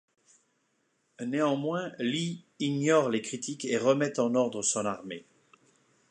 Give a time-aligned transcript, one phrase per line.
[1.23, 5.27] Néanmoins, Lee ignore les critiques et remet en ordre son armée.